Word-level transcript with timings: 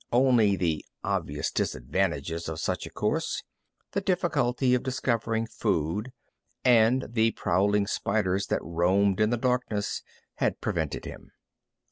Only 0.11 0.55
the 0.55 0.83
obvious 1.03 1.51
disadvantages 1.51 2.49
of 2.49 2.59
such 2.59 2.87
a 2.87 2.89
course 2.89 3.43
the 3.91 4.01
difficulty 4.01 4.73
of 4.73 4.81
discovering 4.81 5.45
food, 5.45 6.11
and 6.65 7.05
the 7.11 7.33
prowling 7.33 7.85
spiders 7.85 8.47
that 8.47 8.63
roamed 8.63 9.19
in 9.19 9.29
the 9.29 9.37
darkness 9.37 10.01
had 10.37 10.59
prevented 10.59 11.05
him. 11.05 11.29